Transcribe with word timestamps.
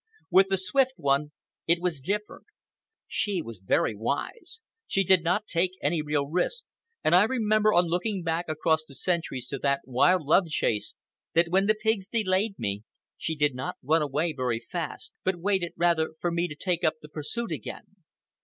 With 0.31 0.47
the 0.49 0.57
Swift 0.57 0.93
One 0.97 1.31
it 1.67 1.79
was 1.79 2.01
different. 2.01 2.45
She 3.07 3.39
was 3.39 3.59
very 3.59 3.93
wise. 3.93 4.61
She 4.87 5.03
did 5.03 5.21
not 5.21 5.45
take 5.45 5.73
any 5.79 6.01
real 6.01 6.25
risks, 6.25 6.65
and 7.03 7.13
I 7.13 7.25
remember, 7.25 7.71
on 7.71 7.85
looking 7.85 8.23
back 8.23 8.49
across 8.49 8.83
the 8.83 8.95
centuries 8.95 9.47
to 9.49 9.59
that 9.59 9.81
wild 9.83 10.23
love 10.23 10.47
chase, 10.47 10.95
that 11.35 11.49
when 11.49 11.67
the 11.67 11.75
pigs 11.75 12.07
delayed 12.07 12.57
me 12.57 12.81
she 13.15 13.35
did 13.35 13.53
not 13.53 13.75
run 13.83 14.01
away 14.01 14.33
very 14.33 14.59
fast, 14.59 15.13
but 15.23 15.35
waited, 15.35 15.73
rather, 15.77 16.13
for 16.19 16.31
me 16.31 16.47
to 16.47 16.55
take 16.55 16.83
up 16.83 16.95
the 17.03 17.07
pursuit 17.07 17.51
again. 17.51 17.97